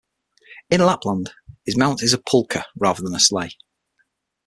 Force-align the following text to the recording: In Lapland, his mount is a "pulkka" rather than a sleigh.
In 0.71 0.81
Lapland, 0.83 1.29
his 1.63 1.77
mount 1.77 2.01
is 2.01 2.11
a 2.11 2.17
"pulkka" 2.17 2.63
rather 2.75 3.03
than 3.03 3.13
a 3.13 3.19
sleigh. 3.19 3.55